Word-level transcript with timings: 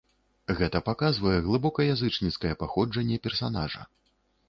Гэта 0.61 0.81
паказвае 0.87 1.35
глыбока 1.49 1.87
язычніцкае 1.91 2.53
паходжанне 2.65 3.25
персанажа. 3.29 3.81